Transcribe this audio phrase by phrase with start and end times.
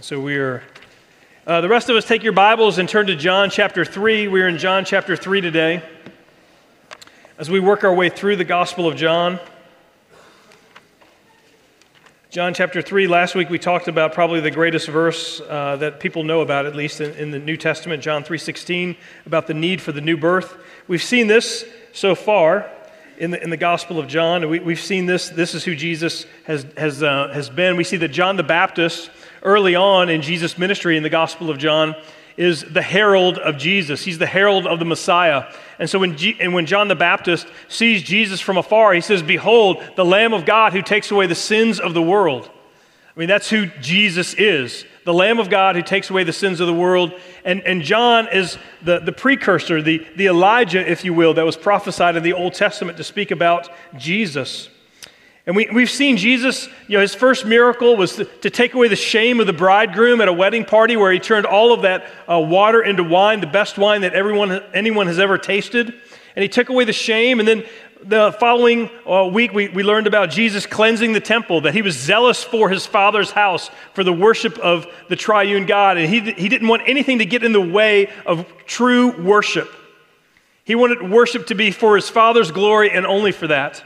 [0.00, 0.62] So we are,
[1.44, 4.28] uh, the rest of us take your Bibles and turn to John chapter 3.
[4.28, 5.82] We're in John chapter 3 today.
[7.36, 9.40] As we work our way through the Gospel of John,
[12.30, 16.22] John chapter 3, last week we talked about probably the greatest verse uh, that people
[16.22, 18.96] know about, at least in, in the New Testament, John 3.16,
[19.26, 20.56] about the need for the new birth.
[20.86, 22.70] We've seen this so far
[23.18, 24.48] in the, in the Gospel of John.
[24.48, 25.28] We, have seen this.
[25.28, 27.76] This is who Jesus has, has, uh, has been.
[27.76, 29.10] We see that John the Baptist
[29.42, 31.94] early on in Jesus' ministry in the Gospel of John
[32.36, 34.04] is the herald of Jesus.
[34.04, 35.52] He's the herald of the Messiah.
[35.78, 39.22] And so when, G- and when John the Baptist sees Jesus from afar, he says,
[39.22, 42.48] Behold, the Lamb of God who takes away the sins of the world.
[42.48, 46.60] I mean, that's who Jesus is the Lamb of God who takes away the sins
[46.60, 47.18] of the world.
[47.42, 51.56] And, and John is the, the precursor, the, the Elijah, if you will, that was
[51.56, 54.68] prophesied in the Old Testament to speak about Jesus.
[55.48, 58.88] And we, we've seen Jesus, you know, his first miracle was to, to, take away
[58.88, 62.06] the shame of the bridegroom at a wedding party where he turned all of that
[62.30, 65.86] uh, water into wine, the best wine that everyone, anyone has ever tasted.
[66.36, 67.38] And he took away the shame.
[67.40, 67.64] And then
[68.02, 71.98] the following uh, week, we, we learned about Jesus cleansing the temple, that he was
[71.98, 75.96] zealous for his Father's house, for the worship of the triune God.
[75.96, 79.72] And he, he didn't want anything to get in the way of true worship.
[80.64, 83.82] He wanted worship to be for his Father's glory and only for that.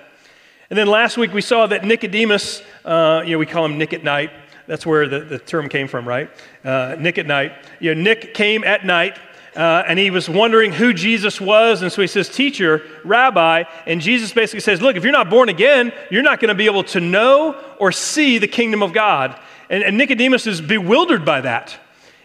[0.72, 3.92] And then last week we saw that Nicodemus, uh, you know, we call him Nick
[3.92, 4.30] at night.
[4.66, 6.30] That's where the, the term came from, right?
[6.64, 7.52] Uh, Nick at night.
[7.78, 9.18] You know, Nick came at night
[9.54, 11.82] uh, and he was wondering who Jesus was.
[11.82, 13.64] And so he says, Teacher, Rabbi.
[13.86, 16.64] And Jesus basically says, Look, if you're not born again, you're not going to be
[16.64, 19.38] able to know or see the kingdom of God.
[19.68, 21.78] And, and Nicodemus is bewildered by that.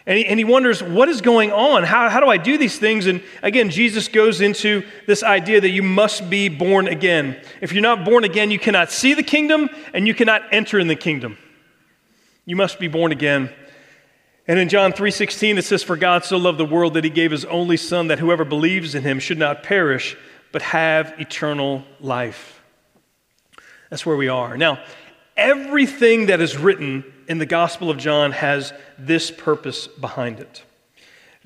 [0.08, 1.84] And he, and he wonders, what is going on?
[1.84, 3.06] How, how do I do these things?
[3.06, 7.38] And again, Jesus goes into this idea that you must be born again.
[7.60, 10.88] If you're not born again, you cannot see the kingdom and you cannot enter in
[10.88, 11.36] the kingdom.
[12.46, 13.50] You must be born again.
[14.46, 17.30] And in John 3:16 it says for God so loved the world that he gave
[17.30, 20.16] his only son that whoever believes in him should not perish
[20.52, 22.62] but have eternal life.
[23.90, 24.56] That's where we are.
[24.56, 24.82] Now,
[25.36, 30.64] everything that is written in the Gospel of John has this purpose behind it.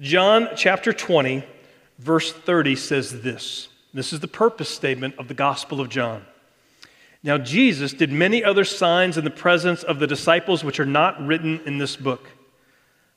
[0.00, 1.44] John chapter 20,
[1.98, 3.69] verse 30 says this.
[3.92, 6.25] This is the purpose statement of the Gospel of John.
[7.22, 11.25] Now, Jesus did many other signs in the presence of the disciples which are not
[11.25, 12.28] written in this book,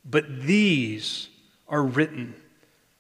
[0.04, 1.30] but these
[1.68, 2.36] are written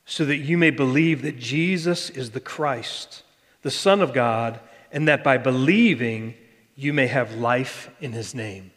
[0.05, 3.23] so that you may believe that Jesus is the Christ,
[3.61, 4.59] the Son of God,
[4.91, 6.35] and that by believing
[6.75, 8.71] you may have life in his name.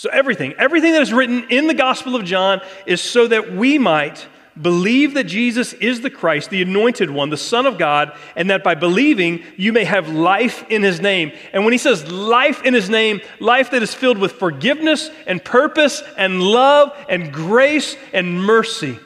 [0.00, 3.76] So, everything, everything that is written in the Gospel of John is so that we
[3.76, 4.26] might
[4.58, 8.64] believe that Jesus is the Christ, the anointed one, the Son of God, and that
[8.64, 11.32] by believing you may have life in his name.
[11.52, 15.44] And when he says life in his name, life that is filled with forgiveness and
[15.44, 18.98] purpose and love and grace and mercy.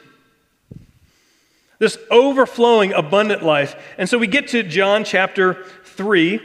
[1.77, 3.75] This overflowing, abundant life.
[3.97, 6.39] And so we get to John chapter 3,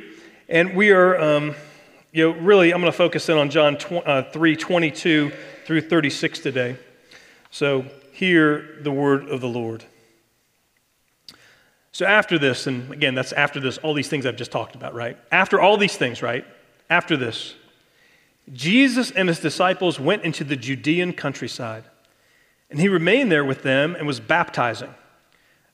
[0.49, 1.21] and we are.
[1.21, 1.55] Um,
[2.13, 5.33] you know, really, I'm going to focus in on John uh, 3 22
[5.65, 6.77] through 36 today.
[7.51, 9.85] So, hear the word of the Lord.
[11.93, 14.95] So, after this, and again, that's after this, all these things I've just talked about,
[14.95, 15.17] right?
[15.31, 16.45] After all these things, right?
[16.89, 17.55] After this,
[18.53, 21.85] Jesus and his disciples went into the Judean countryside,
[22.71, 24.93] and he remained there with them and was baptizing.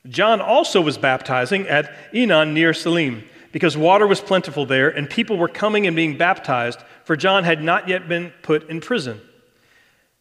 [0.06, 3.24] John also was baptizing at Aenon near Salim
[3.56, 7.64] because water was plentiful there, and people were coming and being baptized, for John had
[7.64, 9.18] not yet been put in prison.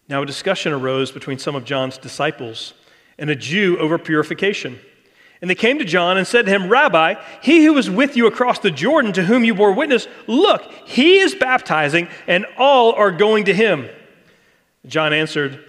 [0.07, 2.73] Now, a discussion arose between some of John's disciples
[3.17, 4.79] and a Jew over purification.
[5.41, 8.25] And they came to John and said to him, Rabbi, he who was with you
[8.25, 13.11] across the Jordan, to whom you bore witness, look, he is baptizing, and all are
[13.11, 13.89] going to him.
[14.85, 15.61] John answered,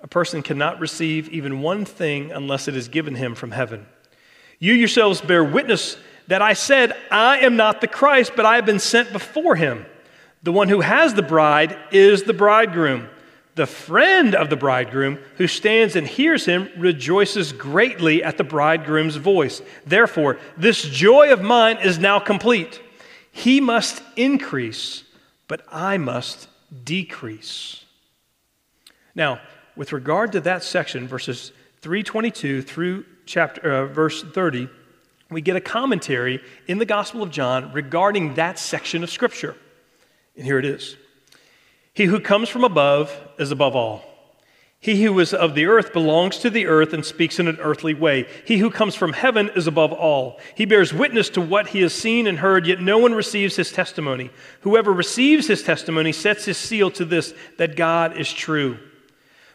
[0.00, 3.84] A person cannot receive even one thing unless it is given him from heaven.
[4.58, 5.98] You yourselves bear witness
[6.30, 9.84] that I said, I am not the Christ, but I have been sent before him.
[10.44, 13.08] The one who has the bride is the bridegroom.
[13.56, 19.16] The friend of the bridegroom who stands and hears him rejoices greatly at the bridegroom's
[19.16, 19.60] voice.
[19.84, 22.80] Therefore, this joy of mine is now complete.
[23.32, 25.02] He must increase,
[25.48, 26.46] but I must
[26.84, 27.84] decrease.
[29.16, 29.40] Now,
[29.74, 31.50] with regard to that section, verses
[31.80, 34.68] 322 through chapter, uh, verse 30,
[35.30, 39.56] we get a commentary in the Gospel of John regarding that section of Scripture.
[40.36, 40.96] And here it is
[41.94, 44.04] He who comes from above is above all.
[44.82, 47.92] He who is of the earth belongs to the earth and speaks in an earthly
[47.92, 48.26] way.
[48.46, 50.40] He who comes from heaven is above all.
[50.54, 53.70] He bears witness to what he has seen and heard, yet no one receives his
[53.70, 54.30] testimony.
[54.62, 58.78] Whoever receives his testimony sets his seal to this that God is true.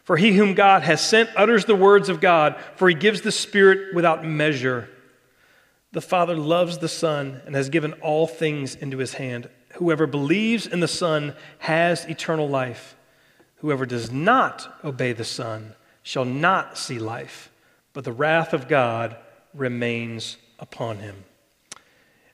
[0.04, 3.32] For he whom God has sent utters the words of God, for he gives the
[3.32, 4.88] Spirit without measure.
[5.96, 9.48] The Father loves the Son and has given all things into his hand.
[9.76, 12.98] Whoever believes in the Son has eternal life.
[13.60, 17.50] Whoever does not obey the Son shall not see life,
[17.94, 19.16] but the wrath of God
[19.54, 21.24] remains upon him.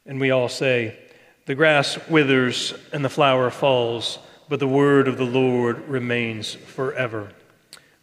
[0.08, 0.98] And we all say,
[1.46, 4.18] The grass withers and the flower falls,
[4.50, 7.32] but the word of the Lord remains forever.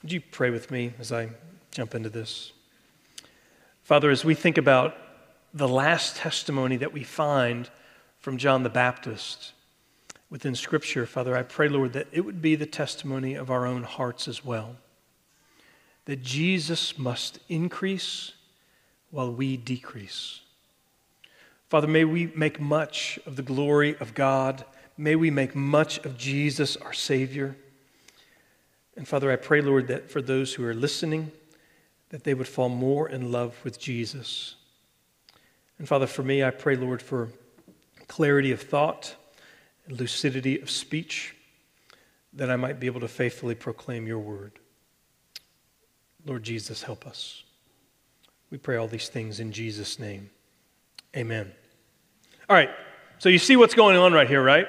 [0.04, 1.30] Would you pray with me as I
[1.72, 2.52] jump into this?
[3.82, 4.94] Father, as we think about
[5.52, 7.70] the last testimony that we find
[8.18, 9.52] from John the Baptist
[10.30, 13.82] within Scripture, Father, I pray, Lord, that it would be the testimony of our own
[13.82, 14.76] hearts as well.
[16.04, 18.32] That Jesus must increase
[19.10, 20.40] while we decrease.
[21.68, 24.64] Father, may we make much of the glory of God.
[24.96, 27.56] May we make much of Jesus, our Savior.
[28.96, 31.30] And Father, I pray, Lord, that for those who are listening,
[32.10, 34.56] that they would fall more in love with Jesus.
[35.78, 37.28] And Father, for me, I pray, Lord, for
[38.08, 39.14] clarity of thought
[39.86, 41.34] and lucidity of speech,
[42.32, 44.58] that I might be able to faithfully proclaim your word.
[46.26, 47.44] Lord Jesus, help us.
[48.50, 50.30] We pray all these things in Jesus' name.
[51.16, 51.52] Amen.
[52.48, 52.70] All right,
[53.18, 54.66] so you see what's going on right here, right?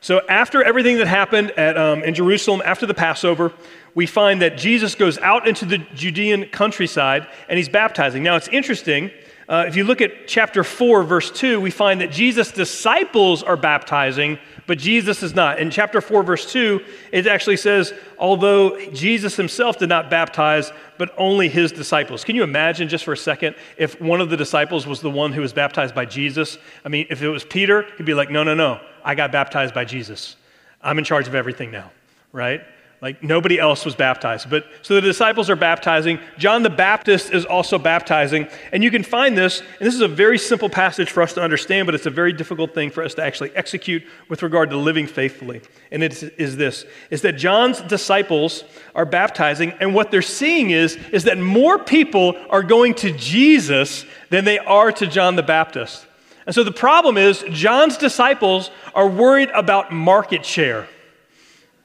[0.00, 3.52] So, after everything that happened at, um, in Jerusalem after the Passover,
[3.94, 8.22] we find that Jesus goes out into the Judean countryside and he's baptizing.
[8.22, 9.10] Now, it's interesting.
[9.48, 13.56] Uh, if you look at chapter 4, verse 2, we find that Jesus' disciples are
[13.56, 15.60] baptizing, but Jesus is not.
[15.60, 16.80] In chapter 4, verse 2,
[17.12, 22.24] it actually says, although Jesus himself did not baptize, but only his disciples.
[22.24, 25.32] Can you imagine just for a second if one of the disciples was the one
[25.32, 26.58] who was baptized by Jesus?
[26.84, 29.74] I mean, if it was Peter, he'd be like, no, no, no, I got baptized
[29.74, 30.34] by Jesus.
[30.82, 31.92] I'm in charge of everything now,
[32.32, 32.62] right?
[33.02, 34.48] Like nobody else was baptized.
[34.48, 36.18] But so the disciples are baptizing.
[36.38, 38.48] John the Baptist is also baptizing.
[38.72, 41.42] And you can find this, and this is a very simple passage for us to
[41.42, 44.78] understand, but it's a very difficult thing for us to actually execute with regard to
[44.78, 45.60] living faithfully.
[45.90, 48.64] And it is this is that John's disciples
[48.94, 54.06] are baptizing, and what they're seeing is, is that more people are going to Jesus
[54.30, 56.06] than they are to John the Baptist.
[56.46, 60.88] And so the problem is John's disciples are worried about market share.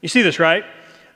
[0.01, 0.63] You see this, right?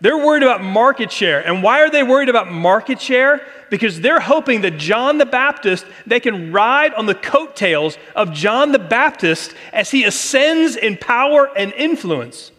[0.01, 1.45] They're worried about market share.
[1.45, 3.45] And why are they worried about market share?
[3.69, 8.71] Because they're hoping that John the Baptist, they can ride on the coattails of John
[8.71, 12.51] the Baptist as he ascends in power and influence.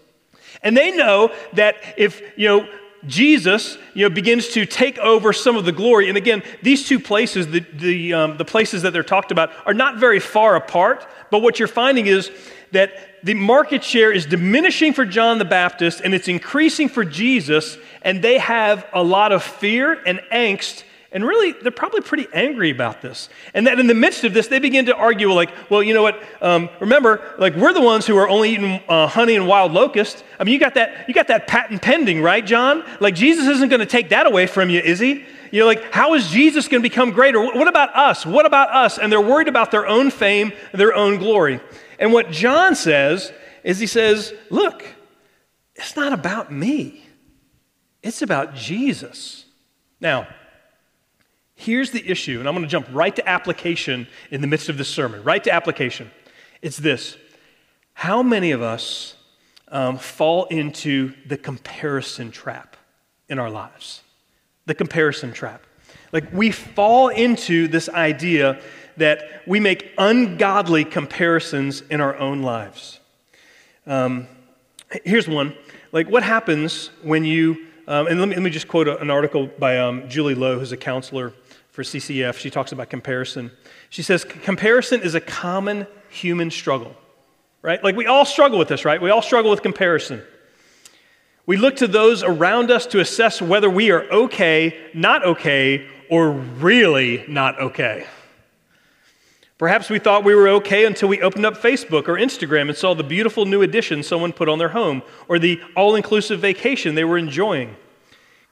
[0.62, 2.68] And they know that if, you know,
[3.06, 6.08] Jesus, you know, begins to take over some of the glory.
[6.08, 9.74] And again, these two places, the, the, um, the places that they're talked about, are
[9.74, 11.06] not very far apart.
[11.30, 12.30] But what you're finding is
[12.72, 12.90] that
[13.26, 18.22] the market share is diminishing for John the Baptist and it's increasing for Jesus, and
[18.22, 20.84] they have a lot of fear and angst.
[21.10, 23.28] And really, they're probably pretty angry about this.
[23.52, 26.02] And that in the midst of this, they begin to argue, like, well, you know
[26.02, 26.22] what?
[26.40, 30.22] Um, remember, like, we're the ones who are only eating uh, honey and wild locust.
[30.38, 32.84] I mean, you got that, you got that patent pending, right, John?
[33.00, 35.24] Like, Jesus isn't going to take that away from you, is he?
[35.50, 37.40] You know, like, how is Jesus going to become greater?
[37.40, 38.24] What about us?
[38.24, 38.98] What about us?
[38.98, 41.60] And they're worried about their own fame, their own glory.
[41.98, 43.32] And what John says
[43.64, 44.84] is he says, Look,
[45.74, 47.04] it's not about me,
[48.02, 49.44] it's about Jesus.
[50.00, 50.28] Now,
[51.54, 54.76] here's the issue, and I'm going to jump right to application in the midst of
[54.78, 56.10] this sermon, right to application.
[56.62, 57.16] It's this
[57.94, 59.16] How many of us
[59.68, 62.76] um, fall into the comparison trap
[63.28, 64.02] in our lives?
[64.66, 65.62] The comparison trap.
[66.12, 68.60] Like we fall into this idea
[68.96, 73.00] that we make ungodly comparisons in our own lives.
[73.86, 74.26] Um,
[75.04, 75.54] here's one.
[75.92, 79.10] Like, what happens when you, um, and let me, let me just quote a, an
[79.10, 81.32] article by um, Julie Lowe, who's a counselor
[81.70, 82.34] for CCEF.
[82.34, 83.50] She talks about comparison.
[83.90, 86.94] She says, Comparison is a common human struggle,
[87.62, 87.82] right?
[87.82, 89.00] Like, we all struggle with this, right?
[89.00, 90.22] We all struggle with comparison.
[91.46, 96.32] We look to those around us to assess whether we are okay, not okay, or
[96.32, 98.06] really not okay.
[99.58, 102.92] Perhaps we thought we were okay until we opened up Facebook or Instagram and saw
[102.94, 107.04] the beautiful new addition someone put on their home or the all inclusive vacation they
[107.04, 107.74] were enjoying.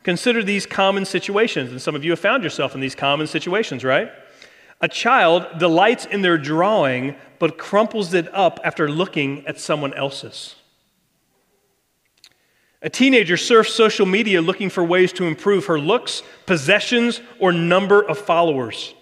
[0.02, 3.84] Consider these common situations, and some of you have found yourself in these common situations,
[3.84, 4.10] right?
[4.80, 10.56] A child delights in their drawing but crumples it up after looking at someone else's.
[12.80, 18.02] A teenager surfs social media looking for ways to improve her looks, possessions, or number
[18.02, 18.94] of followers.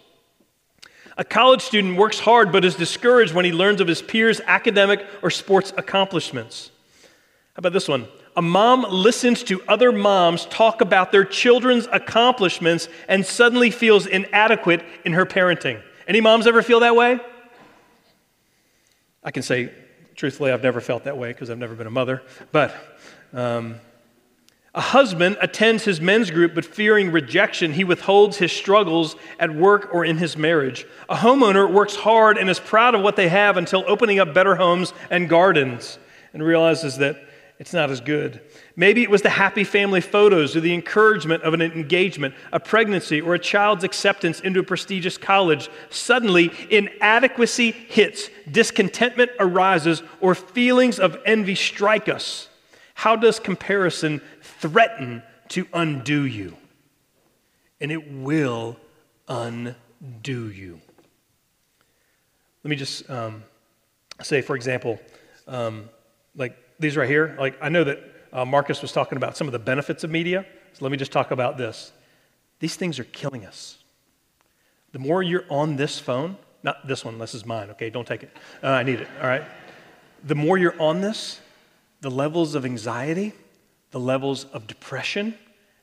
[1.22, 5.06] A college student works hard but is discouraged when he learns of his peers' academic
[5.22, 6.72] or sports accomplishments.
[7.54, 8.08] How about this one?
[8.34, 14.84] A mom listens to other moms talk about their children's accomplishments and suddenly feels inadequate
[15.04, 15.80] in her parenting.
[16.08, 17.20] Any moms ever feel that way?
[19.22, 19.72] I can say,
[20.16, 22.20] truthfully, I've never felt that way because I've never been a mother.
[22.50, 22.74] But
[23.32, 23.76] um,
[24.74, 29.90] a husband attends his men's group, but fearing rejection, he withholds his struggles at work
[29.92, 30.86] or in his marriage.
[31.10, 34.54] A homeowner works hard and is proud of what they have until opening up better
[34.54, 35.98] homes and gardens
[36.32, 37.22] and realizes that
[37.58, 38.40] it's not as good.
[38.74, 43.20] Maybe it was the happy family photos or the encouragement of an engagement, a pregnancy,
[43.20, 45.68] or a child's acceptance into a prestigious college.
[45.90, 52.48] Suddenly, inadequacy hits, discontentment arises, or feelings of envy strike us.
[52.94, 54.20] How does comparison
[54.62, 56.56] threaten to undo you?
[57.80, 58.76] And it will
[59.28, 60.80] undo you.
[62.64, 63.42] Let me just um,
[64.22, 65.00] say, for example,
[65.48, 65.90] um,
[66.36, 67.98] like these right here, like I know that
[68.32, 70.46] uh, Marcus was talking about some of the benefits of media.
[70.72, 71.92] So let me just talk about this.
[72.60, 73.78] These things are killing us.
[74.92, 77.90] The more you're on this phone, not this one, this is mine, okay?
[77.90, 78.30] Don't take it.
[78.62, 79.44] Uh, I need it, all right?
[80.24, 81.40] The more you're on this,
[82.00, 83.32] the levels of anxiety,
[83.92, 85.34] the levels of depression,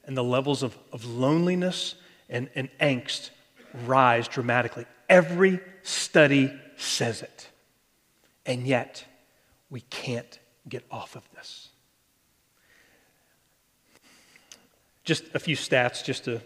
[0.05, 1.95] and the levels of, of loneliness
[2.29, 3.29] and, and angst
[3.85, 4.85] rise dramatically.
[5.07, 7.49] Every study says it.
[8.45, 9.05] And yet,
[9.69, 11.69] we can't get off of this.
[15.03, 16.41] Just a few stats just to,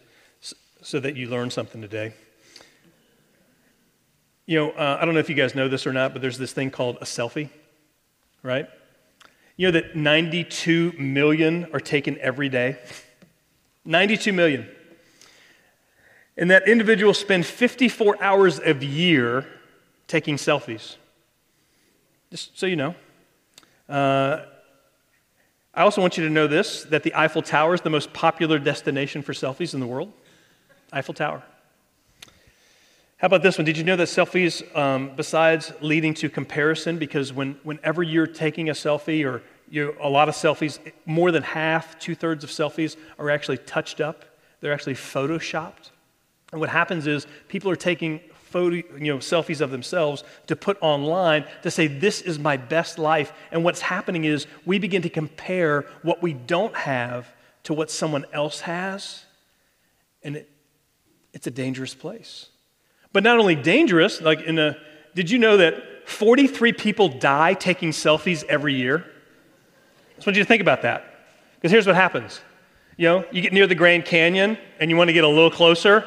[0.81, 2.13] so that you learn something today.
[4.45, 6.37] You know, uh, I don't know if you guys know this or not, but there's
[6.37, 7.49] this thing called a selfie,
[8.41, 8.67] right?
[9.55, 12.77] You know that 92 million are taken every day?
[13.85, 14.67] 92 million.
[16.37, 19.45] And that individuals spend 54 hours a year
[20.07, 20.95] taking selfies.
[22.31, 22.95] Just so you know.
[23.87, 24.45] Uh,
[25.75, 28.57] I also want you to know this that the Eiffel Tower is the most popular
[28.57, 30.11] destination for selfies in the world.
[30.91, 31.43] Eiffel Tower.
[33.23, 33.63] How about this one?
[33.63, 38.67] Did you know that selfies, um, besides leading to comparison, because when, whenever you're taking
[38.67, 42.97] a selfie or you, a lot of selfies, more than half, two thirds of selfies
[43.17, 44.25] are actually touched up,
[44.59, 45.91] they're actually photoshopped.
[46.51, 50.77] And what happens is people are taking photo, you know, selfies of themselves to put
[50.81, 53.31] online to say, This is my best life.
[53.51, 58.25] And what's happening is we begin to compare what we don't have to what someone
[58.33, 59.23] else has.
[60.23, 60.49] And it,
[61.31, 62.49] it's a dangerous place.
[63.13, 64.75] But not only dangerous, like in a,
[65.15, 69.05] did you know that 43 people die taking selfies every year?
[70.11, 71.05] I just want you to think about that.
[71.55, 72.41] Because here's what happens.
[72.97, 75.51] You know, you get near the Grand Canyon and you want to get a little
[75.51, 76.05] closer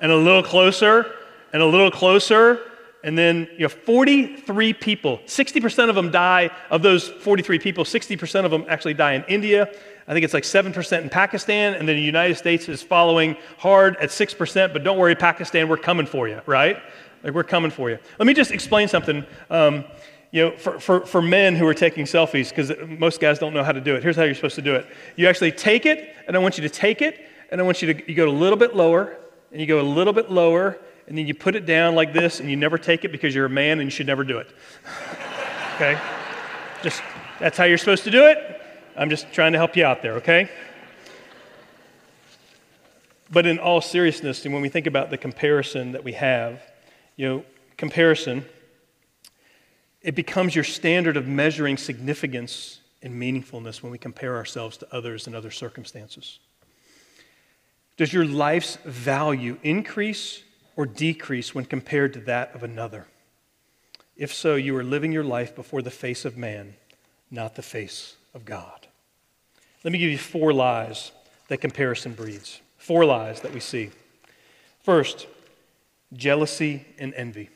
[0.00, 1.12] and a little closer
[1.52, 2.60] and a little closer.
[3.04, 8.44] And then, you know, 43 people, 60% of them die, of those 43 people, 60%
[8.44, 9.72] of them actually die in India.
[10.08, 13.96] I think it's like 7% in Pakistan, and then the United States is following hard
[13.96, 14.72] at 6%.
[14.72, 16.80] But don't worry, Pakistan, we're coming for you, right?
[17.22, 17.98] Like, we're coming for you.
[18.18, 19.26] Let me just explain something.
[19.50, 19.84] Um,
[20.30, 23.64] you know, for, for, for men who are taking selfies, because most guys don't know
[23.64, 24.02] how to do it.
[24.02, 24.86] Here's how you're supposed to do it.
[25.16, 27.92] You actually take it, and I want you to take it, and I want you
[27.92, 29.16] to you go a little bit lower,
[29.50, 32.40] and you go a little bit lower, and then you put it down like this
[32.40, 34.48] and you never take it because you're a man and you should never do it.
[35.74, 35.98] okay?
[36.82, 37.02] Just
[37.38, 38.55] that's how you're supposed to do it.
[38.98, 40.48] I'm just trying to help you out there, okay?
[43.30, 46.62] But in all seriousness, and when we think about the comparison that we have,
[47.16, 47.44] you know,
[47.76, 48.46] comparison,
[50.00, 55.26] it becomes your standard of measuring significance and meaningfulness when we compare ourselves to others
[55.26, 56.38] in other circumstances.
[57.98, 60.42] Does your life's value increase
[60.74, 63.06] or decrease when compared to that of another?
[64.16, 66.76] If so, you are living your life before the face of man,
[67.30, 68.86] not the face of God.
[69.82, 71.10] Let me give you four lies
[71.48, 72.60] that comparison breeds.
[72.76, 73.90] Four lies that we see.
[74.82, 75.26] First,
[76.12, 77.48] jealousy and envy.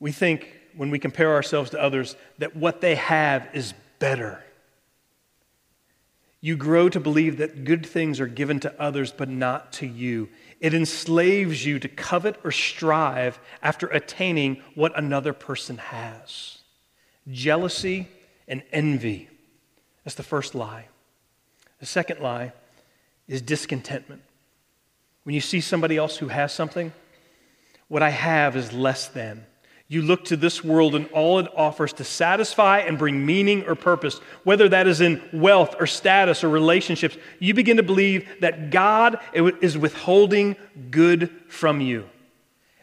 [0.00, 4.42] We think when we compare ourselves to others that what they have is better.
[6.40, 10.28] You grow to believe that good things are given to others, but not to you.
[10.60, 16.58] It enslaves you to covet or strive after attaining what another person has.
[17.30, 18.08] Jealousy
[18.48, 19.28] and envy.
[20.04, 20.86] That's the first lie.
[21.80, 22.52] The second lie
[23.28, 24.22] is discontentment.
[25.24, 26.92] When you see somebody else who has something,
[27.88, 29.46] what I have is less than.
[29.88, 33.74] You look to this world and all it offers to satisfy and bring meaning or
[33.74, 37.16] purpose, whether that is in wealth or status or relationships.
[37.38, 40.56] You begin to believe that God is withholding
[40.90, 42.08] good from you.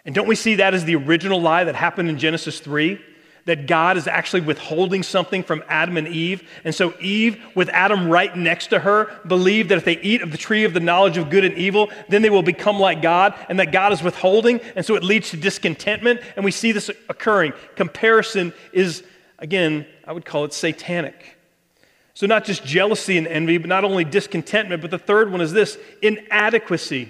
[0.05, 3.01] And don't we see that as the original lie that happened in Genesis 3?
[3.49, 6.47] That God is actually withholding something from Adam and Eve.
[6.63, 10.31] And so Eve, with Adam right next to her, believed that if they eat of
[10.31, 13.33] the tree of the knowledge of good and evil, then they will become like God,
[13.49, 14.61] and that God is withholding.
[14.75, 16.21] And so it leads to discontentment.
[16.35, 17.53] And we see this occurring.
[17.75, 19.03] Comparison is,
[19.39, 21.37] again, I would call it satanic.
[22.13, 25.53] So, not just jealousy and envy, but not only discontentment, but the third one is
[25.53, 27.09] this inadequacy.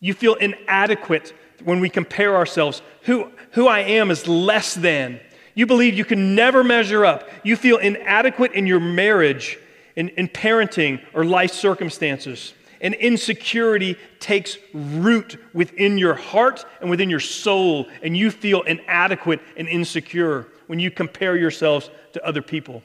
[0.00, 2.82] You feel inadequate when we compare ourselves.
[3.02, 5.20] Who, who I am is less than.
[5.54, 7.28] You believe you can never measure up.
[7.42, 9.58] You feel inadequate in your marriage,
[9.96, 12.54] in, in parenting, or life circumstances.
[12.80, 19.40] And insecurity takes root within your heart and within your soul, and you feel inadequate
[19.56, 22.82] and insecure when you compare yourselves to other people.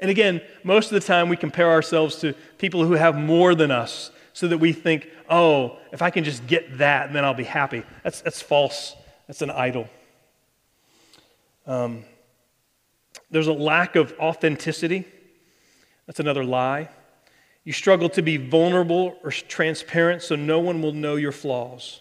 [0.00, 3.70] And again, most of the time we compare ourselves to people who have more than
[3.70, 7.44] us so that we think, oh, if I can just get that, then I'll be
[7.44, 7.82] happy.
[8.04, 8.94] That's, that's false.
[9.26, 9.88] That's an idol.
[11.68, 12.04] Um,
[13.30, 15.04] there's a lack of authenticity.
[16.06, 16.88] That's another lie.
[17.62, 22.00] You struggle to be vulnerable or transparent so no one will know your flaws.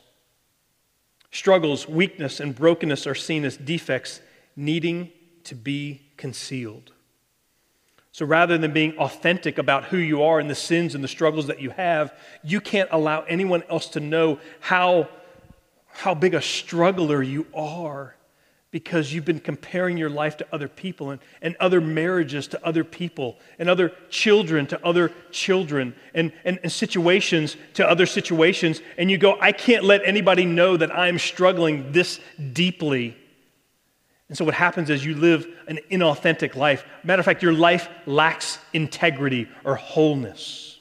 [1.31, 4.21] Struggles, weakness, and brokenness are seen as defects
[4.55, 5.12] needing
[5.43, 6.93] to be concealed.
[8.13, 11.47] So rather than being authentic about who you are and the sins and the struggles
[11.47, 15.09] that you have, you can't allow anyone else to know how,
[15.89, 18.16] how big a struggler you are
[18.71, 22.83] because you've been comparing your life to other people and, and other marriages to other
[22.83, 28.81] people and other children to other children and, and, and situations to other situations.
[28.97, 32.19] And you go, I can't let anybody know that I'm struggling this
[32.53, 33.15] deeply
[34.29, 36.83] and so what happens is you live an inauthentic life.
[37.03, 40.79] Matter of fact, your life lacks integrity or wholeness.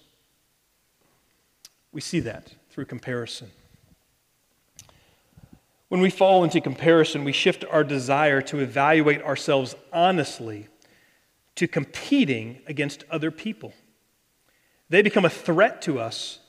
[1.92, 3.50] We see that through comparison.
[5.88, 10.68] When we fall into comparison, we shift our desire to evaluate ourselves honestly
[11.54, 13.72] to competing against other people.
[14.88, 16.40] They become a threat to us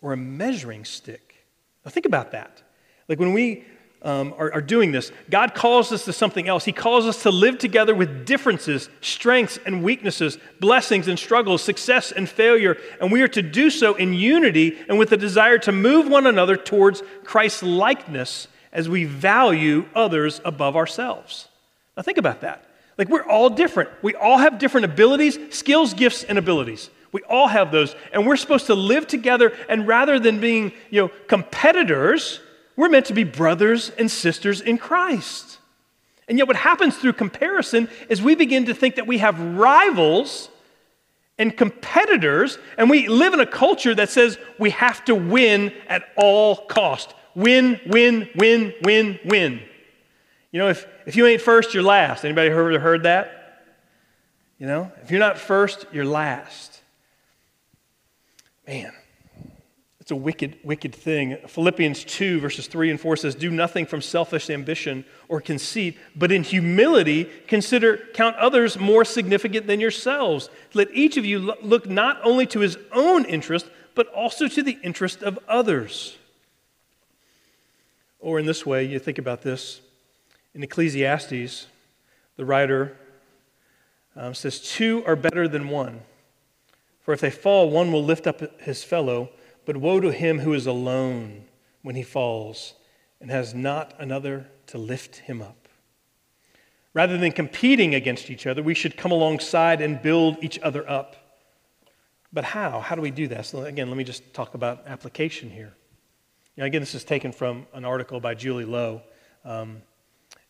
[0.00, 1.46] or a measuring stick.
[1.84, 2.62] Now, think about that.
[3.08, 3.64] Like when we
[4.02, 5.12] um, are, are doing this.
[5.30, 6.64] God calls us to something else.
[6.64, 12.10] He calls us to live together with differences, strengths and weaknesses, blessings and struggles, success
[12.12, 12.76] and failure.
[13.00, 16.26] And we are to do so in unity and with a desire to move one
[16.26, 21.48] another towards Christ's likeness as we value others above ourselves.
[21.96, 22.64] Now, think about that.
[22.98, 23.90] Like, we're all different.
[24.02, 26.90] We all have different abilities, skills, gifts, and abilities.
[27.10, 27.94] We all have those.
[28.12, 29.52] And we're supposed to live together.
[29.68, 32.40] And rather than being, you know, competitors,
[32.76, 35.58] we're meant to be brothers and sisters in Christ.
[36.28, 40.48] And yet, what happens through comparison is we begin to think that we have rivals
[41.38, 46.04] and competitors, and we live in a culture that says we have to win at
[46.16, 47.14] all cost.
[47.34, 49.60] Win, win, win, win, win.
[50.50, 52.24] You know, if, if you ain't first, you're last.
[52.24, 53.64] Anybody ever heard that?
[54.58, 56.82] You know, if you're not first, you're last.
[58.66, 58.92] Man,
[59.98, 61.38] it's a wicked, wicked thing.
[61.48, 66.30] Philippians 2, verses 3 and 4 says, Do nothing from selfish ambition or conceit, but
[66.30, 70.50] in humility consider, count others more significant than yourselves.
[70.74, 74.78] Let each of you look not only to his own interest, but also to the
[74.82, 76.18] interest of others.
[78.22, 79.80] Or in this way, you think about this.
[80.54, 81.66] In Ecclesiastes,
[82.36, 82.96] the writer
[84.16, 86.00] um, says, Two are better than one.
[87.00, 89.30] For if they fall, one will lift up his fellow.
[89.66, 91.44] But woe to him who is alone
[91.82, 92.74] when he falls
[93.20, 95.68] and has not another to lift him up.
[96.94, 101.16] Rather than competing against each other, we should come alongside and build each other up.
[102.32, 102.80] But how?
[102.80, 103.46] How do we do that?
[103.46, 105.74] So, again, let me just talk about application here.
[106.56, 109.02] You know, again, this is taken from an article by Julie Lowe.
[109.44, 109.82] Um,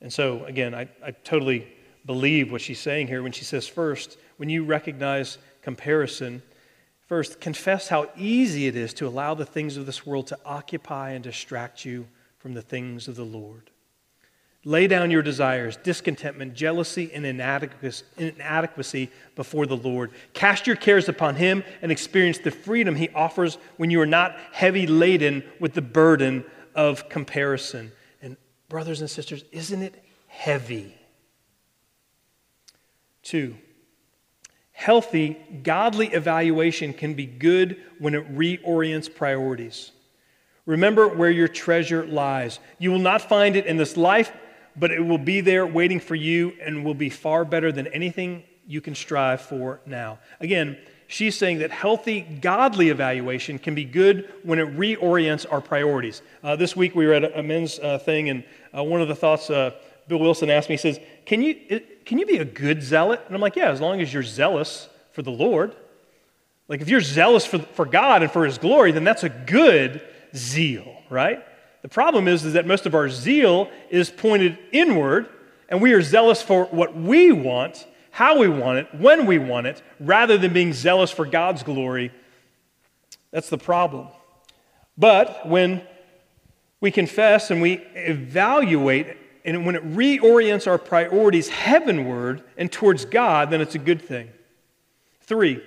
[0.01, 1.69] and so, again, I, I totally
[2.07, 6.43] believe what she's saying here when she says, first, when you recognize comparison,
[7.13, 11.11] First, confess how easy it is to allow the things of this world to occupy
[11.11, 13.69] and distract you from the things of the Lord.
[14.65, 20.13] Lay down your desires, discontentment, jealousy, and inadequacy before the Lord.
[20.35, 24.37] Cast your cares upon Him and experience the freedom He offers when you are not
[24.53, 26.45] heavy laden with the burden
[26.77, 27.91] of comparison.
[28.23, 28.37] And,
[28.69, 30.97] brothers and sisters, isn't it heavy?
[33.23, 33.57] Two,
[34.83, 39.93] Healthy, godly evaluation can be good when it reorients priorities.
[40.67, 42.59] Remember where your treasure lies.
[42.81, 44.33] You will not find it in this life,
[44.77, 48.43] but it will be there waiting for you and will be far better than anything
[48.67, 50.19] you can strive for now.
[50.41, 56.23] Again, she's saying that healthy, godly evaluation can be good when it reorients our priorities.
[56.43, 58.45] Uh, this week we were at a, men's uh, thing, and
[58.77, 59.73] uh, one of the thoughts uh,
[60.09, 61.55] Bill Wilson asked me, he says, can you,
[62.05, 63.23] can you be a good zealot?
[63.27, 65.75] And I'm like, Yeah, as long as you're zealous for the Lord.
[66.69, 70.01] Like, if you're zealous for, for God and for His glory, then that's a good
[70.35, 71.45] zeal, right?
[71.83, 75.29] The problem is, is that most of our zeal is pointed inward,
[75.69, 79.67] and we are zealous for what we want, how we want it, when we want
[79.67, 82.13] it, rather than being zealous for God's glory.
[83.33, 84.09] That's the problem.
[84.97, 85.83] But when
[86.81, 93.51] we confess and we evaluate, and when it reorients our priorities heavenward and towards God,
[93.51, 94.31] then it's a good thing.
[95.23, 95.63] Three,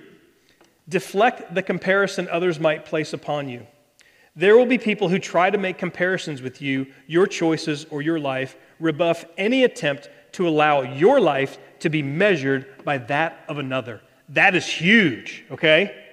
[0.88, 3.66] deflect the comparison others might place upon you.
[4.36, 8.20] There will be people who try to make comparisons with you, your choices, or your
[8.20, 14.02] life, rebuff any attempt to allow your life to be measured by that of another.
[14.28, 16.04] That is huge, okay?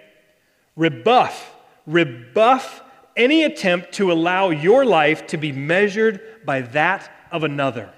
[0.77, 1.53] Rebuff,
[1.85, 2.81] rebuff
[3.17, 7.93] any attempt to allow your life to be measured by that of another.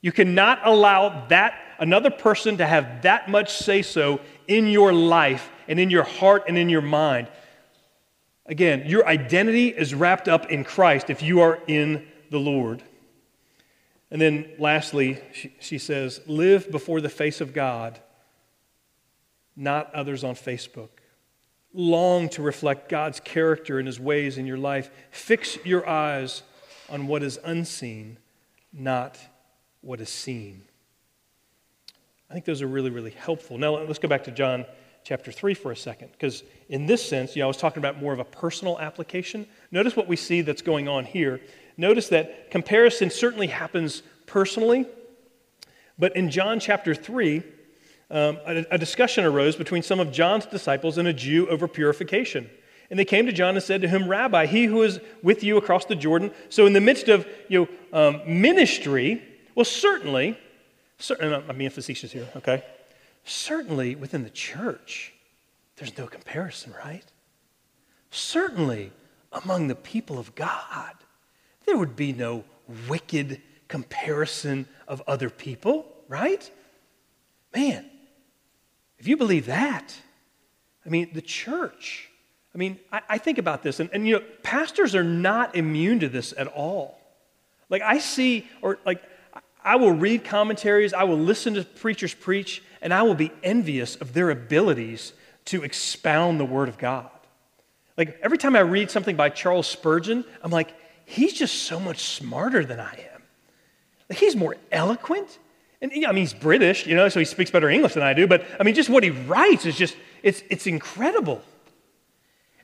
[0.00, 5.50] You cannot allow that another person to have that much say so in your life
[5.66, 7.28] and in your heart and in your mind.
[8.48, 12.82] Again, your identity is wrapped up in Christ if you are in the Lord.
[14.10, 18.00] And then lastly, she, she says, live before the face of God,
[19.54, 20.88] not others on Facebook
[21.72, 24.90] long to reflect God's character and his ways in your life.
[25.10, 26.42] Fix your eyes
[26.88, 28.18] on what is unseen,
[28.72, 29.18] not
[29.80, 30.62] what is seen.
[32.30, 33.58] I think those are really, really helpful.
[33.58, 34.66] Now, let's go back to John
[35.08, 37.98] chapter 3 for a second, because in this sense, you know, I was talking about
[37.98, 39.46] more of a personal application.
[39.70, 41.40] Notice what we see that's going on here.
[41.78, 44.84] Notice that comparison certainly happens personally,
[45.98, 47.42] but in John chapter 3,
[48.10, 52.50] um, a, a discussion arose between some of John's disciples and a Jew over purification.
[52.90, 55.56] And they came to John and said to him, Rabbi, he who is with you
[55.56, 56.32] across the Jordan.
[56.50, 59.22] So, in the midst of you know, um, ministry,
[59.54, 60.38] well, certainly,
[60.98, 62.62] certainly, I'm being facetious here, okay?
[63.28, 65.12] Certainly within the church,
[65.76, 67.04] there's no comparison, right?
[68.10, 68.90] Certainly
[69.32, 70.94] among the people of God,
[71.66, 72.44] there would be no
[72.88, 76.50] wicked comparison of other people, right?
[77.54, 77.84] Man,
[78.98, 79.94] if you believe that,
[80.86, 82.08] I mean, the church,
[82.54, 86.00] I mean, I, I think about this, and, and you know, pastors are not immune
[86.00, 86.98] to this at all.
[87.68, 89.02] Like, I see, or like,
[89.64, 93.96] I will read commentaries, I will listen to preachers preach, and I will be envious
[93.96, 95.12] of their abilities
[95.46, 97.10] to expound the Word of God.
[97.96, 100.72] Like, every time I read something by Charles Spurgeon, I'm like,
[101.04, 103.22] he's just so much smarter than I am.
[104.08, 105.38] Like, he's more eloquent.
[105.80, 108.26] And I mean, he's British, you know, so he speaks better English than I do,
[108.26, 111.42] but I mean, just what he writes is just, it's, it's incredible.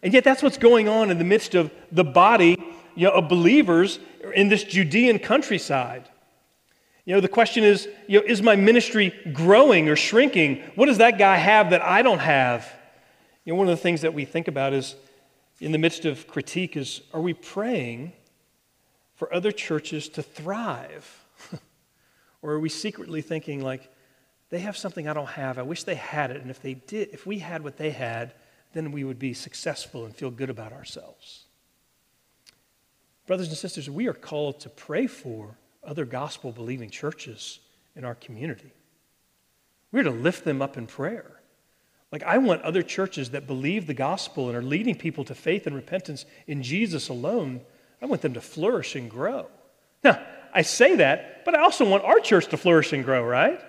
[0.02, 2.56] And yet, that's what's going on in the midst of the body
[2.94, 3.98] you know, of believers
[4.34, 6.08] in this Judean countryside.
[7.04, 10.62] You know, the question is, you know, is my ministry growing or shrinking?
[10.74, 12.70] What does that guy have that I don't have?
[13.44, 14.96] You know, one of the things that we think about is
[15.60, 18.12] in the midst of critique is are we praying
[19.16, 21.20] for other churches to thrive?
[22.44, 23.90] Or are we secretly thinking, like,
[24.50, 25.58] they have something I don't have.
[25.58, 26.42] I wish they had it.
[26.42, 28.34] And if they did, if we had what they had,
[28.74, 31.44] then we would be successful and feel good about ourselves.
[33.26, 37.60] Brothers and sisters, we are called to pray for other gospel believing churches
[37.96, 38.72] in our community.
[39.92, 41.40] We're to lift them up in prayer.
[42.10, 45.66] Like, I want other churches that believe the gospel and are leading people to faith
[45.66, 47.60] and repentance in Jesus alone,
[48.00, 49.46] I want them to flourish and grow.
[50.02, 53.60] Now, I say that, but I also want our church to flourish and grow, right?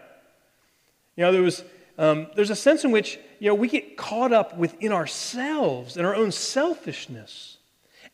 [1.16, 1.64] You know, there was,
[1.98, 6.06] um, there's a sense in which, you know, we get caught up within ourselves and
[6.06, 7.58] our own selfishness.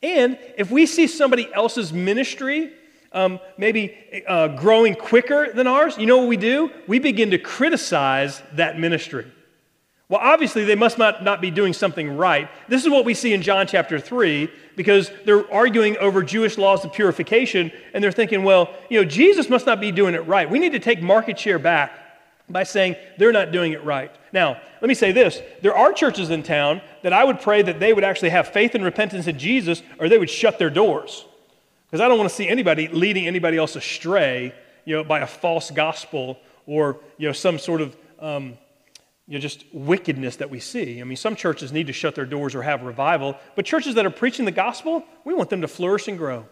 [0.03, 2.71] And if we see somebody else's ministry
[3.13, 3.95] um, maybe
[4.27, 6.71] uh, growing quicker than ours, you know what we do?
[6.87, 9.25] We begin to criticize that ministry.
[10.11, 12.49] Well, obviously, they must not, not be doing something right.
[12.67, 16.83] This is what we see in John chapter 3 because they're arguing over Jewish laws
[16.83, 20.49] of purification, and they're thinking, well, you know, Jesus must not be doing it right.
[20.49, 21.93] We need to take market share back
[22.49, 24.13] by saying they're not doing it right.
[24.33, 27.79] Now, let me say this there are churches in town that I would pray that
[27.79, 31.25] they would actually have faith and repentance in Jesus, or they would shut their doors.
[31.91, 35.27] Because I don't want to see anybody leading anybody else astray, you know, by a
[35.27, 37.95] false gospel or, you know, some sort of.
[38.19, 38.57] Um,
[39.27, 40.99] you know, just wickedness that we see.
[40.99, 44.05] I mean, some churches need to shut their doors or have revival, but churches that
[44.05, 46.45] are preaching the gospel, we want them to flourish and grow.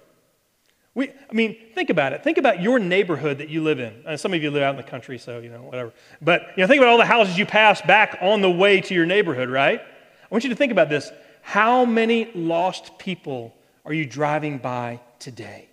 [0.95, 2.23] We, I mean, think about it.
[2.23, 4.01] Think about your neighborhood that you live in.
[4.05, 5.91] Uh, some of you live out in the country, so, you know, whatever.
[6.21, 8.93] But, you know, think about all the houses you pass back on the way to
[8.93, 9.81] your neighborhood, right?
[9.81, 11.11] I want you to think about this.
[11.41, 15.69] How many lost people are you driving by today?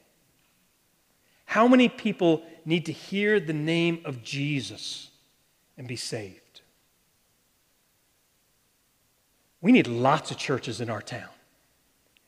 [1.45, 5.11] How many people need to hear the name of Jesus
[5.79, 6.61] and be saved?
[9.61, 11.29] We need lots of churches in our town.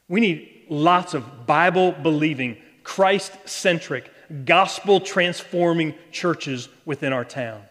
[0.09, 4.11] We need lots of Bible believing, Christ centric,
[4.45, 7.63] gospel transforming churches within our town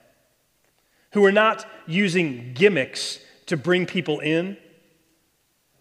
[1.12, 4.58] who are not using gimmicks to bring people in,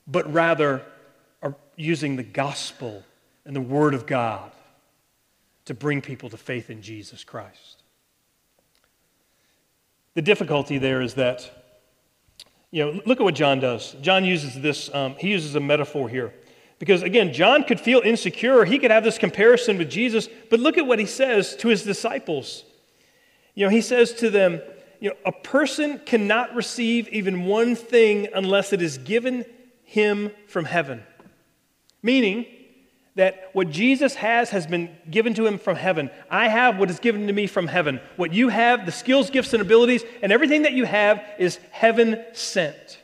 [0.06, 0.82] but rather
[1.42, 3.02] are using the gospel
[3.46, 4.50] and the word of God
[5.64, 7.82] to bring people to faith in Jesus Christ.
[10.14, 11.64] The difficulty there is that,
[12.70, 13.94] you know, look at what John does.
[14.00, 16.34] John uses this, um, he uses a metaphor here.
[16.78, 18.64] Because again, John could feel insecure.
[18.64, 21.82] He could have this comparison with Jesus, but look at what he says to his
[21.82, 22.64] disciples.
[23.54, 24.60] You know, he says to them,
[25.00, 29.44] you know, a person cannot receive even one thing unless it is given
[29.84, 31.02] him from heaven.
[32.02, 32.46] Meaning
[33.16, 36.10] that what Jesus has has been given to him from heaven.
[36.30, 38.00] I have what is given to me from heaven.
[38.16, 42.22] What you have, the skills, gifts, and abilities, and everything that you have is heaven
[42.34, 42.98] sent.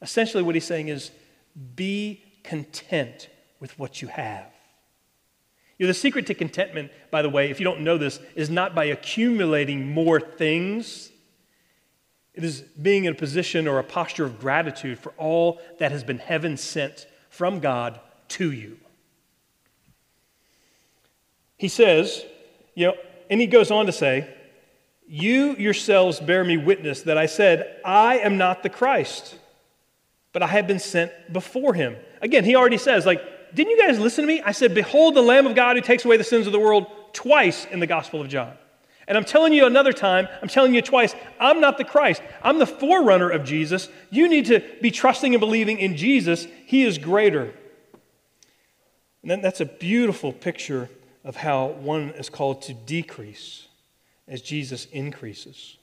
[0.00, 1.10] Essentially, what he's saying is
[1.74, 4.46] be content with what you have.
[5.78, 8.48] You know, the secret to contentment, by the way, if you don't know this, is
[8.48, 11.10] not by accumulating more things.
[12.32, 16.04] It is being in a position or a posture of gratitude for all that has
[16.04, 18.78] been heaven sent from God to you.
[21.56, 22.24] He says,
[22.74, 22.94] you know,
[23.30, 24.32] and he goes on to say,
[25.08, 29.36] You yourselves bear me witness that I said, I am not the Christ,
[30.32, 31.96] but I have been sent before him.
[32.20, 33.22] Again, he already says, like,
[33.54, 34.42] didn't you guys listen to me?
[34.42, 36.86] I said, Behold the Lamb of God who takes away the sins of the world
[37.12, 38.52] twice in the Gospel of John.
[39.08, 42.20] And I'm telling you another time, I'm telling you twice, I'm not the Christ.
[42.42, 43.88] I'm the forerunner of Jesus.
[44.10, 46.46] You need to be trusting and believing in Jesus.
[46.66, 47.54] He is greater.
[49.22, 50.90] And then that's a beautiful picture
[51.26, 53.68] of how one is called to decrease
[54.26, 55.76] as Jesus increases.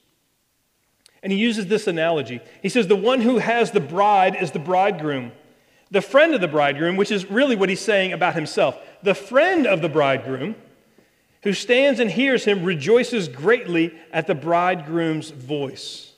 [1.21, 2.41] And he uses this analogy.
[2.63, 5.31] He says, The one who has the bride is the bridegroom
[5.93, 8.79] the friend of the bridegroom, which is really what he's saying about himself.
[9.03, 10.55] The friend of the bridegroom,
[11.43, 16.11] who stands and hears him, rejoices greatly at the bridegroom's voice.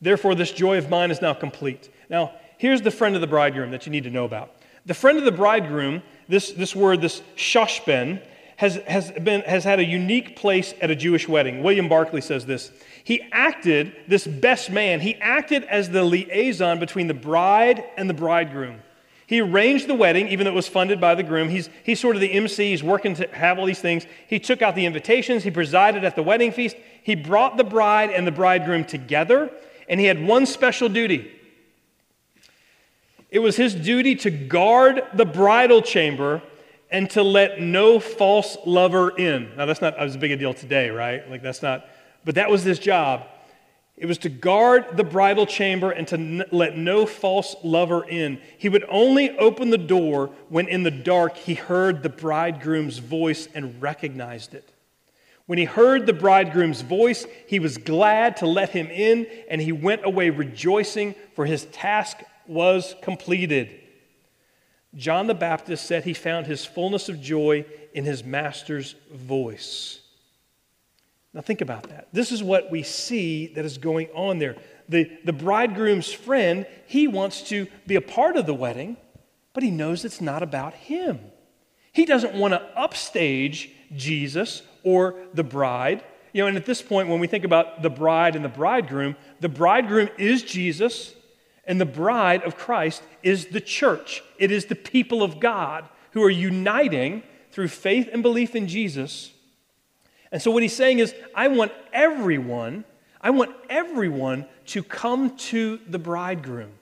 [0.00, 1.88] Therefore, this joy of mine is now complete.
[2.10, 4.52] Now, here's the friend of the bridegroom that you need to know about.
[4.84, 8.20] The friend of the bridegroom, this, this word, this shoshben,
[8.58, 11.62] has, has, been, has had a unique place at a Jewish wedding.
[11.62, 12.72] William Barclay says this.
[13.04, 18.14] He acted, this best man, he acted as the liaison between the bride and the
[18.14, 18.80] bridegroom.
[19.28, 21.48] He arranged the wedding, even though it was funded by the groom.
[21.48, 24.06] He's, he's sort of the MC, he's working to have all these things.
[24.26, 26.74] He took out the invitations, he presided at the wedding feast.
[27.04, 29.52] He brought the bride and the bridegroom together,
[29.88, 31.30] and he had one special duty.
[33.30, 36.42] It was his duty to guard the bridal chamber
[36.90, 39.54] and to let no false lover in.
[39.56, 41.28] Now, that's not as big a deal today, right?
[41.30, 41.86] Like, that's not,
[42.24, 43.26] but that was his job.
[43.96, 48.40] It was to guard the bridal chamber and to n- let no false lover in.
[48.56, 53.48] He would only open the door when in the dark he heard the bridegroom's voice
[53.54, 54.72] and recognized it.
[55.46, 59.72] When he heard the bridegroom's voice, he was glad to let him in, and he
[59.72, 63.77] went away rejoicing, for his task was completed.
[64.94, 70.00] John the Baptist said he found his fullness of joy in his master's voice.
[71.34, 72.08] Now, think about that.
[72.12, 74.56] This is what we see that is going on there.
[74.88, 78.96] The, the bridegroom's friend, he wants to be a part of the wedding,
[79.52, 81.20] but he knows it's not about him.
[81.92, 86.02] He doesn't want to upstage Jesus or the bride.
[86.32, 89.16] You know, and at this point, when we think about the bride and the bridegroom,
[89.40, 91.14] the bridegroom is Jesus,
[91.68, 94.24] and the bride of Christ is the church.
[94.38, 99.30] It is the people of God who are uniting through faith and belief in Jesus
[100.30, 102.84] and so what he's saying is, I want everyone,
[103.20, 106.72] I want everyone to come to the bridegroom.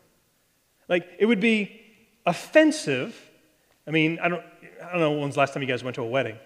[0.88, 1.80] Like, it would be
[2.24, 3.20] offensive.
[3.86, 4.42] I mean, I don't,
[4.84, 6.36] I don't know when's the last time you guys went to a wedding.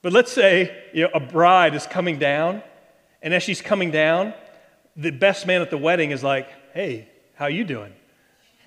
[0.00, 2.62] But let's say you know, a bride is coming down,
[3.20, 4.32] and as she's coming down,
[4.96, 7.92] the best man at the wedding is like, hey, how you doing?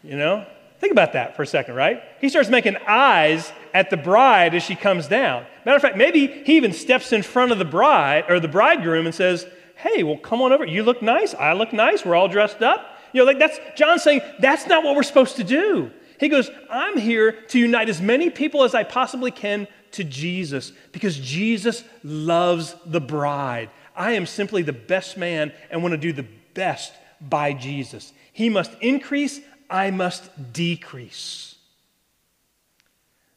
[0.02, 0.46] You know?
[0.80, 2.02] Think about that for a second, right?
[2.22, 5.46] He starts making eyes at the bride as she comes down.
[5.66, 9.06] Matter of fact, maybe he even steps in front of the bride or the bridegroom
[9.06, 10.66] and says, Hey, well, come on over.
[10.66, 11.34] You look nice.
[11.34, 12.06] I look nice.
[12.06, 12.98] We're all dressed up.
[13.14, 15.92] You know, like that's John's saying that's not what we're supposed to do.
[16.20, 20.72] He goes, I'm here to unite as many people as I possibly can to Jesus
[20.94, 23.70] because Jesus loves the bride.
[23.96, 28.14] I am simply the best man and want to do the best by Jesus.
[28.32, 29.40] He must increase,
[29.70, 31.56] I must decrease.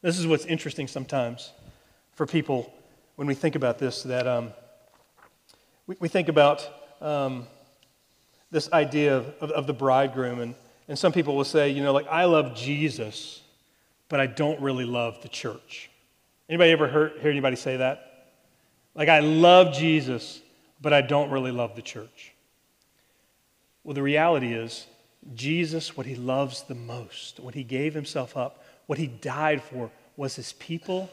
[0.01, 1.51] This is what's interesting sometimes.
[2.13, 2.71] for people
[3.15, 4.53] when we think about this that um,
[5.87, 6.67] we, we, think about
[7.01, 7.47] um,
[8.51, 10.55] this idea of, of, of the bridegroom, and,
[10.87, 13.41] and some people will say, you know, like, I love Jesus,
[14.09, 15.89] but I don't really love the church.
[16.47, 18.27] Anybody ever heard, hear anybody say that?
[18.93, 20.41] Like, I love Jesus,
[20.81, 22.34] but I don't really love the church.
[23.85, 24.87] Well, the reality is,
[25.35, 29.91] Jesus, what he loves the most, what he gave himself up, what he died for,
[30.17, 31.07] was his people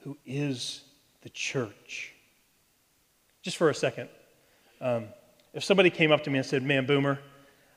[0.00, 0.80] who is
[1.20, 2.14] the church.
[3.42, 4.08] Just for a second,
[4.80, 5.04] um,
[5.52, 7.18] if somebody came up to me and said, Man, Boomer,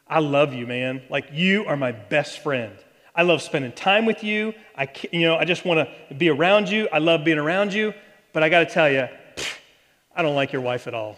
[0.08, 1.02] I love you, man.
[1.10, 2.74] Like, you are my best friend.
[3.14, 4.54] I love spending time with you.
[4.78, 6.88] I, you know, I just want to be around you.
[6.94, 7.94] I love being around you.
[8.32, 9.10] But I got to tell you,
[10.16, 11.18] I don't like your wife at all.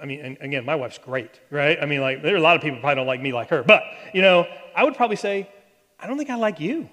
[0.00, 1.78] I mean, and again, my wife's great, right?
[1.80, 3.62] I mean, like, there are a lot of people probably don't like me like her.
[3.62, 5.48] But, you know, I would probably say,
[5.98, 6.88] I don't think I like you.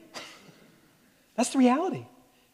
[1.35, 2.05] That's the reality.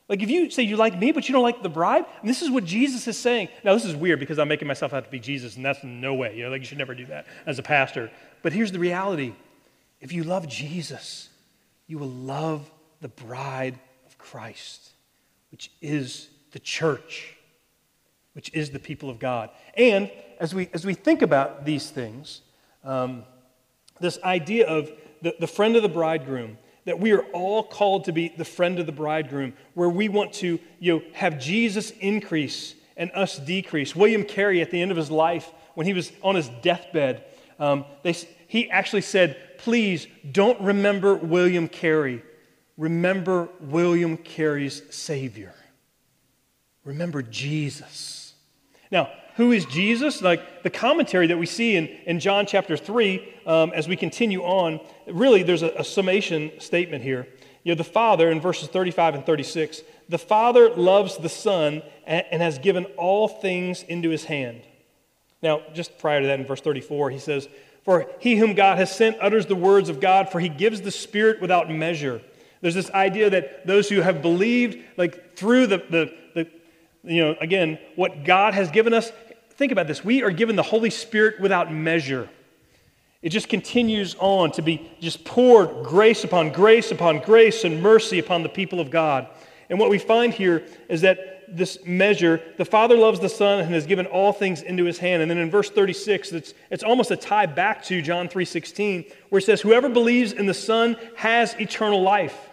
[0.08, 2.42] Like, if you say you like me, but you don't like the bride, and this
[2.42, 3.48] is what Jesus is saying.
[3.64, 6.14] Now, this is weird because I'm making myself out to be Jesus, and that's no
[6.16, 6.36] way.
[6.36, 8.12] You know, like, you should never do that as a pastor.
[8.42, 9.34] But here's the reality
[10.02, 11.30] if you love Jesus,
[11.88, 14.90] you will love the bride of Christ,
[15.52, 17.36] which is the church
[18.34, 19.50] which is the people of God.
[19.76, 22.42] And as we, as we think about these things,
[22.84, 23.24] um,
[24.00, 24.92] this idea of
[25.22, 28.80] the, the friend of the bridegroom, that we are all called to be the friend
[28.80, 33.96] of the bridegroom, where we want to you know, have Jesus increase and us decrease.
[33.96, 37.24] William Carey, at the end of his life, when he was on his deathbed,
[37.60, 38.14] um, they,
[38.48, 42.24] he actually said, Please don't remember William Carey.
[42.78, 45.54] Remember William Carey's Savior.
[46.84, 48.21] Remember Jesus.
[48.92, 50.22] Now, who is Jesus?
[50.22, 54.42] Like the commentary that we see in, in John chapter 3, um, as we continue
[54.44, 57.28] on, really there's a, a summation statement here.
[57.64, 62.26] You know, the Father, in verses 35 and 36, the Father loves the Son and,
[62.32, 64.62] and has given all things into his hand.
[65.42, 67.48] Now, just prior to that, in verse 34, he says,
[67.84, 70.92] For he whom God has sent utters the words of God, for he gives the
[70.92, 72.22] Spirit without measure.
[72.62, 76.21] There's this idea that those who have believed, like through the, the, the
[77.04, 79.12] you know, again, what God has given us,
[79.52, 80.04] think about this.
[80.04, 82.30] We are given the Holy Spirit without measure.
[83.22, 88.20] It just continues on to be just poured grace upon grace upon grace and mercy
[88.20, 89.28] upon the people of God.
[89.70, 93.74] And what we find here is that this measure, the Father loves the Son and
[93.74, 95.22] has given all things into his hand.
[95.22, 99.40] And then in verse 36, it's, it's almost a tie back to John 3.16, where
[99.40, 102.50] it says, Whoever believes in the Son has eternal life.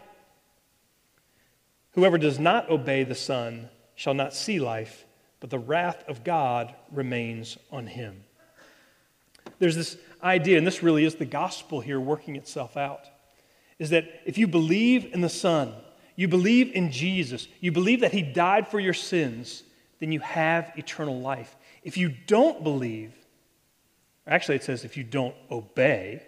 [1.93, 5.05] Whoever does not obey the Son shall not see life,
[5.41, 8.23] but the wrath of God remains on him.
[9.59, 13.09] There's this idea, and this really is the gospel here working itself out,
[13.81, 15.75] is that if you believe in the Son,
[16.15, 19.65] you believe in Jesus, you believe that he died for your sins,
[19.99, 21.57] then you have eternal life.
[21.83, 23.13] If you don't believe,
[24.29, 26.23] actually, it says if you don't obey,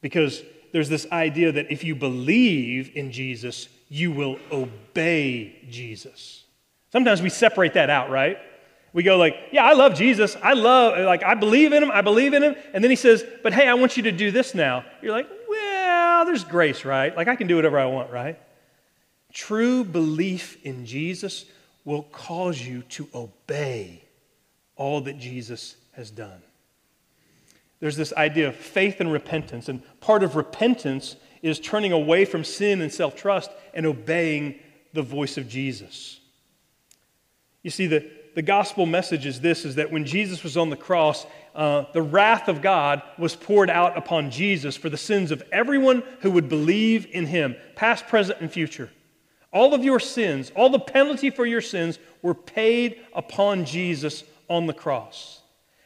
[0.00, 0.42] because
[0.72, 6.42] there's this idea that if you believe in Jesus, you will obey Jesus.
[6.92, 8.38] Sometimes we separate that out, right?
[8.92, 10.36] We go like, yeah, I love Jesus.
[10.42, 11.90] I love, like, I believe in him.
[11.90, 12.56] I believe in him.
[12.72, 14.84] And then he says, but hey, I want you to do this now.
[15.02, 17.14] You're like, well, there's grace, right?
[17.14, 18.38] Like, I can do whatever I want, right?
[19.32, 21.44] True belief in Jesus
[21.84, 24.02] will cause you to obey
[24.76, 26.40] all that Jesus has done.
[27.80, 29.68] There's this idea of faith and repentance.
[29.68, 34.58] And part of repentance is turning away from sin and self trust and obeying
[34.94, 36.20] the voice of Jesus.
[37.66, 40.76] You see, the, the gospel message is this is that when Jesus was on the
[40.76, 45.42] cross, uh, the wrath of God was poured out upon Jesus for the sins of
[45.50, 48.88] everyone who would believe in him, past, present, and future.
[49.52, 54.66] All of your sins, all the penalty for your sins were paid upon Jesus on
[54.66, 55.40] the cross.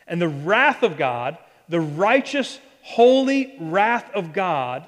[0.07, 1.39] And the wrath of God,
[1.71, 4.87] the righteous, holy wrath of God,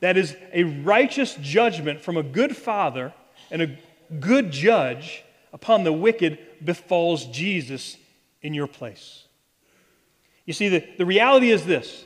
[0.00, 3.12] that is a righteous judgment from a good father
[3.50, 3.76] and a
[4.18, 5.22] good judge
[5.52, 7.96] upon the wicked befalls Jesus
[8.42, 9.24] in your place.
[10.46, 12.04] You see, the, the reality is this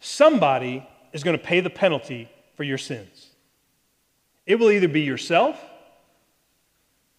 [0.00, 3.28] somebody is going to pay the penalty for your sins.
[4.46, 5.62] It will either be yourself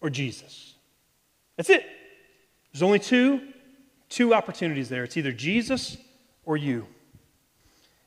[0.00, 0.74] or Jesus.
[1.56, 1.86] That's it.
[2.72, 3.40] There's only two,
[4.08, 5.04] two opportunities there.
[5.04, 5.96] It's either Jesus
[6.44, 6.86] or you.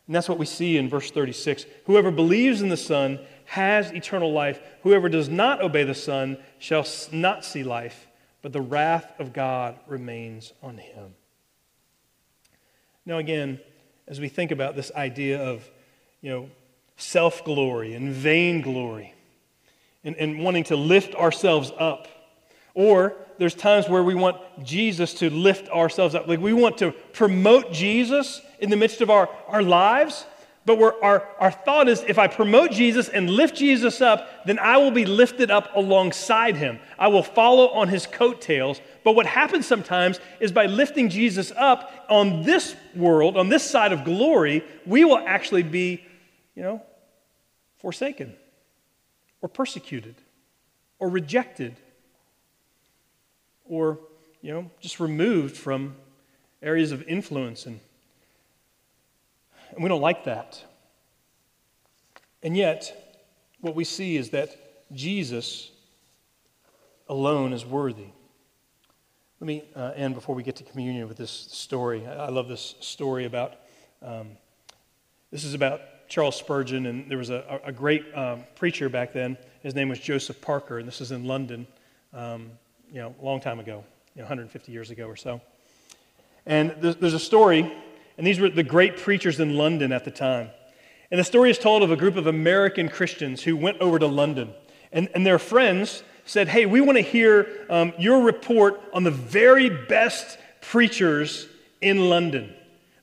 [0.07, 1.65] And that's what we see in verse 36.
[1.85, 4.59] Whoever believes in the Son has eternal life.
[4.83, 8.07] Whoever does not obey the Son shall not see life,
[8.41, 11.15] but the wrath of God remains on him.
[13.05, 13.59] Now, again,
[14.07, 15.69] as we think about this idea of,
[16.21, 16.49] you know,
[16.97, 19.13] self glory and vainglory,
[20.05, 22.07] and, and wanting to lift ourselves up.
[22.73, 26.27] Or there's times where we want Jesus to lift ourselves up.
[26.27, 30.25] Like we want to promote Jesus in the midst of our, our lives,
[30.65, 34.77] but our, our thought is if I promote Jesus and lift Jesus up, then I
[34.77, 36.79] will be lifted up alongside him.
[36.97, 38.81] I will follow on his coattails.
[39.03, 43.93] But what happens sometimes is by lifting Jesus up on this world, on this side
[43.93, 46.03] of glory, we will actually be,
[46.55, 46.81] you know,
[47.77, 48.33] forsaken
[49.41, 50.15] or persecuted
[50.97, 51.75] or rejected
[53.65, 53.99] or,
[54.41, 55.95] you know, just removed from
[56.63, 57.79] areas of influence and
[59.75, 60.63] and we don't like that.
[62.41, 63.21] And yet,
[63.59, 64.49] what we see is that
[64.93, 65.71] Jesus
[67.09, 68.07] alone is worthy.
[69.39, 72.07] Let me uh, end before we get to communion with this story.
[72.07, 73.55] I, I love this story about,
[74.01, 74.29] um,
[75.31, 79.37] this is about Charles Spurgeon, and there was a, a great um, preacher back then.
[79.61, 81.67] His name was Joseph Parker, and this is in London,
[82.13, 82.51] um,
[82.91, 83.83] you know, a long time ago,
[84.15, 85.41] you know, 150 years ago or so.
[86.45, 87.73] And there's, there's a story
[88.17, 90.49] and these were the great preachers in London at the time.
[91.11, 94.07] And the story is told of a group of American Christians who went over to
[94.07, 94.53] London.
[94.91, 99.11] And, and their friends said, Hey, we want to hear um, your report on the
[99.11, 101.47] very best preachers
[101.81, 102.53] in London,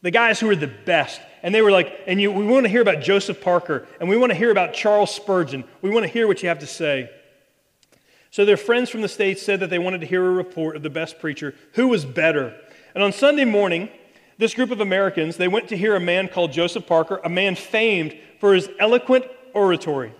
[0.00, 1.20] the guys who are the best.
[1.42, 4.16] And they were like, And you, we want to hear about Joseph Parker, and we
[4.16, 5.64] want to hear about Charles Spurgeon.
[5.80, 7.10] We want to hear what you have to say.
[8.30, 10.82] So their friends from the States said that they wanted to hear a report of
[10.82, 11.54] the best preacher.
[11.74, 12.58] Who was better?
[12.94, 13.90] And on Sunday morning,
[14.43, 17.55] this group of Americans, they went to hear a man called Joseph Parker, a man
[17.55, 19.24] famed for his eloquent
[19.55, 20.12] oratory.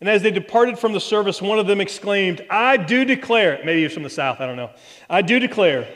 [0.00, 3.80] And as they departed from the service, one of them exclaimed, I do declare, maybe
[3.80, 4.70] he was from the South, I don't know.
[5.08, 5.86] I do declare,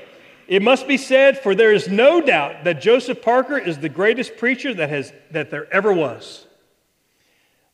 [0.47, 4.37] it must be said, for there is no doubt that Joseph Parker is the greatest
[4.37, 6.47] preacher that, has, that there ever was.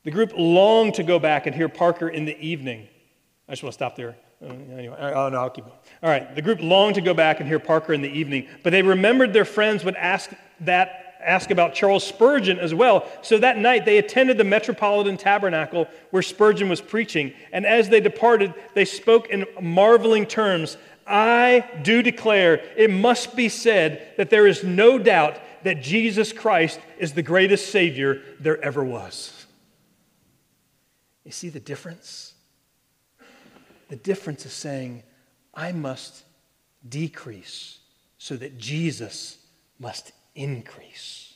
[0.04, 2.86] The group longed to go back and hear Parker in the evening.
[3.48, 4.16] I just want to stop there.
[4.42, 5.76] Uh, anyway, oh, no, I'll keep going.
[6.02, 8.70] All right, the group longed to go back and hear Parker in the evening, but
[8.70, 10.30] they remembered their friends would ask
[10.60, 13.08] that ask about Charles Spurgeon as well.
[13.22, 18.00] So that night they attended the Metropolitan Tabernacle where Spurgeon was preaching, and as they
[18.00, 20.76] departed, they spoke in marveling terms.
[21.06, 26.80] I do declare, it must be said that there is no doubt that Jesus Christ
[26.98, 29.46] is the greatest Savior there ever was.
[31.24, 32.31] You see the difference?
[33.92, 35.02] The difference is saying,
[35.52, 36.24] I must
[36.88, 37.80] decrease
[38.16, 39.36] so that Jesus
[39.78, 41.34] must increase.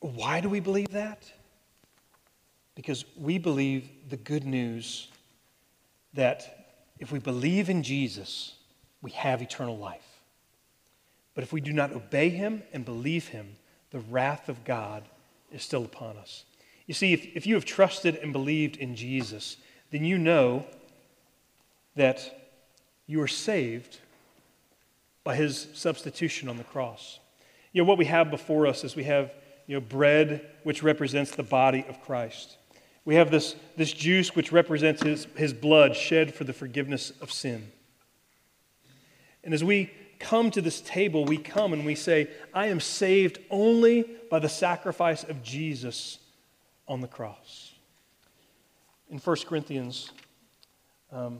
[0.00, 1.22] Why do we believe that?
[2.74, 5.06] Because we believe the good news
[6.14, 8.56] that if we believe in Jesus,
[9.02, 10.20] we have eternal life.
[11.36, 13.54] But if we do not obey him and believe him,
[13.92, 15.04] the wrath of God
[15.52, 16.42] is still upon us.
[16.86, 19.56] You see, if, if you have trusted and believed in Jesus,
[19.90, 20.64] then you know
[21.96, 22.50] that
[23.06, 23.98] you are saved
[25.24, 27.18] by his substitution on the cross.
[27.72, 29.32] You know, what we have before us is we have
[29.66, 32.56] you know, bread, which represents the body of Christ.
[33.04, 37.32] We have this, this juice, which represents his, his blood shed for the forgiveness of
[37.32, 37.70] sin.
[39.42, 43.38] And as we come to this table, we come and we say, I am saved
[43.50, 46.18] only by the sacrifice of Jesus
[46.88, 47.72] on the cross.
[49.10, 50.10] In 1 Corinthians
[51.12, 51.38] um,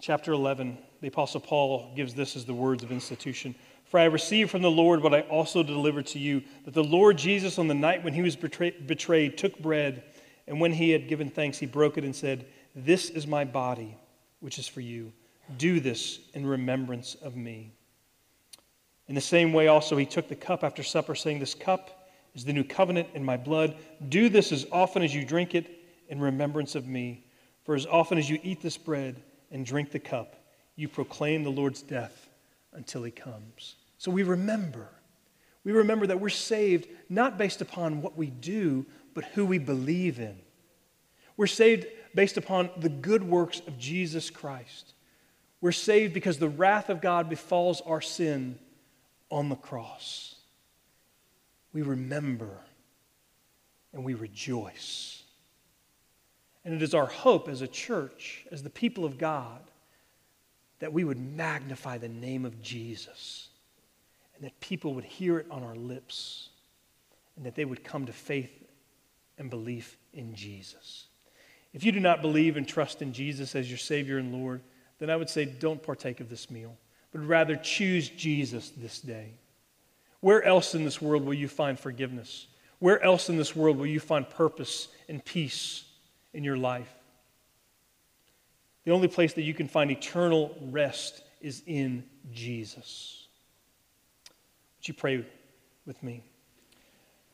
[0.00, 3.54] chapter 11, the Apostle Paul gives this as the words of institution.
[3.84, 7.16] For I received from the Lord what I also delivered to you that the Lord
[7.16, 10.02] Jesus, on the night when he was betrayed, betrayed, took bread,
[10.48, 13.96] and when he had given thanks, he broke it and said, This is my body,
[14.40, 15.12] which is for you.
[15.58, 17.72] Do this in remembrance of me.
[19.06, 21.95] In the same way, also, he took the cup after supper, saying, This cup
[22.36, 23.76] is the new covenant in my blood.
[24.10, 25.66] Do this as often as you drink it
[26.08, 27.24] in remembrance of me.
[27.64, 29.20] For as often as you eat this bread
[29.50, 30.36] and drink the cup,
[30.76, 32.28] you proclaim the Lord's death
[32.74, 33.76] until he comes.
[33.96, 34.88] So we remember.
[35.64, 38.84] We remember that we're saved not based upon what we do,
[39.14, 40.36] but who we believe in.
[41.38, 44.92] We're saved based upon the good works of Jesus Christ.
[45.62, 48.58] We're saved because the wrath of God befalls our sin
[49.30, 50.35] on the cross
[51.76, 52.48] we remember
[53.92, 55.22] and we rejoice.
[56.64, 59.60] And it is our hope as a church, as the people of God,
[60.78, 63.48] that we would magnify the name of Jesus
[64.34, 66.48] and that people would hear it on our lips
[67.36, 68.64] and that they would come to faith
[69.36, 71.08] and belief in Jesus.
[71.74, 74.62] If you do not believe and trust in Jesus as your Savior and Lord,
[74.98, 76.74] then I would say don't partake of this meal,
[77.12, 79.34] but rather choose Jesus this day.
[80.20, 82.46] Where else in this world will you find forgiveness?
[82.78, 85.84] Where else in this world will you find purpose and peace
[86.34, 86.92] in your life?
[88.84, 93.26] The only place that you can find eternal rest is in Jesus.
[94.78, 95.26] Would you pray
[95.86, 96.22] with me?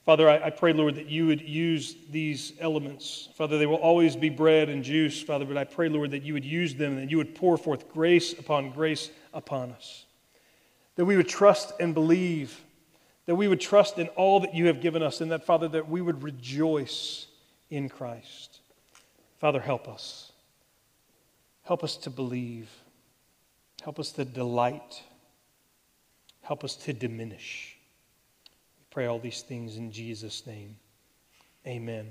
[0.05, 3.29] Father, I, I, pray, Lord, that you would use these elements.
[3.37, 6.33] Father, they will always be bread and juice, Father, but I pray, Lord, that you
[6.33, 10.07] would use them and that you would pour forth grace upon grace upon us.
[10.97, 12.61] That we would trust and believe,
[13.27, 15.89] that we would trust in all that you have given us, and that, Father, that
[15.89, 17.27] we would rejoice
[17.71, 18.61] in Christ.
[19.39, 20.33] Father, help us.
[21.65, 22.69] Help us to believe.
[23.83, 25.03] Help us to delight.
[26.43, 27.77] Help us to diminish.
[28.79, 30.77] We pray all these things in Jesus' name.
[31.67, 32.09] Amen.